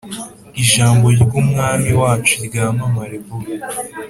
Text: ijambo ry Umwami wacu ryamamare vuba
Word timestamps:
ijambo 0.61 1.05
ry 1.15 1.31
Umwami 1.41 1.89
wacu 2.01 2.35
ryamamare 2.47 3.15
vuba 3.25 3.49